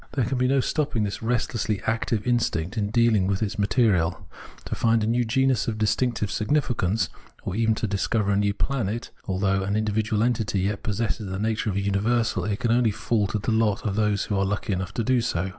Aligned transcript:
There 0.13 0.25
can 0.25 0.39
be 0.39 0.47
no 0.47 0.61
stop 0.61 0.93
ping 0.93 1.03
this 1.03 1.21
restlessly 1.21 1.79
active 1.85 2.25
instinct 2.25 2.75
in 2.75 2.89
dealing 2.89 3.27
with 3.27 3.43
its 3.43 3.59
material. 3.59 4.27
To 4.65 4.73
find 4.73 5.03
a 5.03 5.05
new 5.05 5.23
genus 5.23 5.67
of 5.67 5.77
distinctive 5.77 6.31
significance, 6.31 7.07
or 7.43 7.55
even 7.55 7.75
to 7.75 7.85
discover 7.85 8.31
a 8.31 8.35
new 8.35 8.55
planet, 8.55 9.11
which 9.19 9.29
although 9.29 9.61
an 9.61 9.75
individual 9.75 10.23
entity, 10.23 10.61
yet 10.61 10.81
possesses 10.81 11.29
the 11.29 11.37
nature 11.37 11.69
of 11.69 11.75
a 11.75 11.81
universal, 11.81 12.47
can 12.55 12.71
only 12.71 12.89
fall 12.89 13.27
to 13.27 13.37
the 13.37 13.51
lot 13.51 13.85
of 13.85 13.95
those 13.95 14.23
who 14.23 14.35
are 14.39 14.43
lucky 14.43 14.73
enough 14.73 14.91
to 14.95 15.03
do 15.03 15.21
so. 15.21 15.49